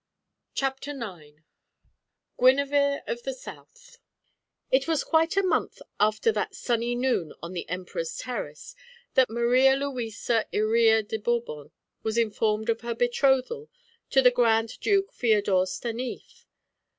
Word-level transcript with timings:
CHAPTER 0.55 0.93
IX 0.97 1.41
GUINEVERE 2.39 3.03
OF 3.05 3.21
THE 3.21 3.35
SOUTH 3.35 3.99
It 4.71 4.87
was 4.87 5.03
quite 5.03 5.37
a 5.37 5.43
month 5.43 5.79
after 5.99 6.31
that 6.31 6.55
sunny 6.55 6.95
noon 6.95 7.33
on 7.43 7.53
the 7.53 7.69
Emperor's 7.69 8.17
terrace, 8.17 8.75
that 9.13 9.29
Maria 9.29 9.75
Luisa 9.75 10.47
Iría 10.51 11.07
de 11.07 11.19
Bourbon 11.19 11.69
was 12.01 12.17
informed 12.17 12.69
of 12.71 12.81
her 12.81 12.95
betrothal 12.95 13.69
to 14.09 14.23
the 14.23 14.31
Grand 14.31 14.79
Duke 14.79 15.13
Feodor 15.13 15.67
Stanief. 15.67 16.47